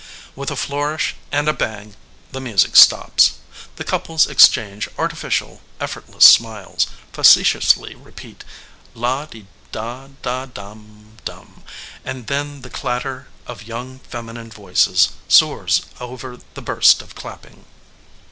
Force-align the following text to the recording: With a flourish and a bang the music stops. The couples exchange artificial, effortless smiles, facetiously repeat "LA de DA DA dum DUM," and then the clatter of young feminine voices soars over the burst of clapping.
With 0.35 0.49
a 0.49 0.55
flourish 0.55 1.13
and 1.31 1.47
a 1.47 1.53
bang 1.53 1.95
the 2.31 2.41
music 2.41 2.75
stops. 2.75 3.33
The 3.75 3.83
couples 3.83 4.25
exchange 4.25 4.89
artificial, 4.97 5.61
effortless 5.79 6.25
smiles, 6.25 6.87
facetiously 7.13 7.93
repeat 7.93 8.43
"LA 8.95 9.27
de 9.27 9.45
DA 9.71 10.09
DA 10.23 10.47
dum 10.47 11.17
DUM," 11.23 11.63
and 12.03 12.25
then 12.25 12.63
the 12.63 12.71
clatter 12.71 13.27
of 13.45 13.61
young 13.67 13.99
feminine 13.99 14.49
voices 14.49 15.09
soars 15.27 15.83
over 15.99 16.39
the 16.55 16.63
burst 16.63 17.03
of 17.03 17.13
clapping. 17.13 17.65